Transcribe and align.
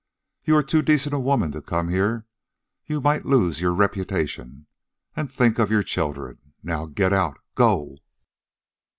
You 0.45 0.55
are 0.55 0.63
too 0.63 0.81
decent 0.81 1.13
a 1.13 1.19
woman 1.19 1.51
to 1.51 1.61
come 1.61 1.89
here. 1.89 2.25
You 2.87 3.01
might 3.01 3.23
lose 3.23 3.61
your 3.61 3.71
reputation. 3.71 4.65
And 5.15 5.31
think 5.31 5.59
of 5.59 5.69
your 5.69 5.83
children. 5.83 6.53
Now 6.63 6.87
get 6.87 7.13
out. 7.13 7.37
Go." 7.53 7.97